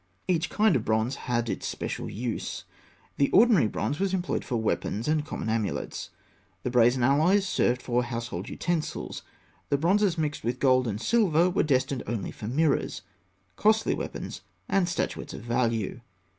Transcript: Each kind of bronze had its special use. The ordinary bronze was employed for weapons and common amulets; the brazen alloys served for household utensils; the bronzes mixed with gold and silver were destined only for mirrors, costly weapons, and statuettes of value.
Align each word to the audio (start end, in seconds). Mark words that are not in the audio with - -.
Each 0.27 0.49
kind 0.49 0.75
of 0.75 0.83
bronze 0.83 1.15
had 1.29 1.47
its 1.47 1.67
special 1.67 2.09
use. 2.09 2.63
The 3.17 3.29
ordinary 3.29 3.67
bronze 3.67 3.99
was 3.99 4.15
employed 4.15 4.43
for 4.43 4.55
weapons 4.55 5.07
and 5.07 5.23
common 5.23 5.47
amulets; 5.47 6.09
the 6.63 6.71
brazen 6.71 7.03
alloys 7.03 7.47
served 7.47 7.83
for 7.83 8.01
household 8.03 8.49
utensils; 8.49 9.21
the 9.69 9.77
bronzes 9.77 10.17
mixed 10.17 10.43
with 10.43 10.57
gold 10.57 10.87
and 10.87 10.99
silver 10.99 11.51
were 11.51 11.61
destined 11.61 12.01
only 12.07 12.31
for 12.31 12.47
mirrors, 12.47 13.03
costly 13.57 13.93
weapons, 13.93 14.41
and 14.67 14.89
statuettes 14.89 15.35
of 15.35 15.41
value. 15.43 16.01